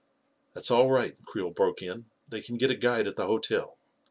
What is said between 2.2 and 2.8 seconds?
"They can get a